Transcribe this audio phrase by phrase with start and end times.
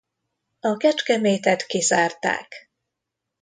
[0.59, 2.69] A Kecskemétet kizárták.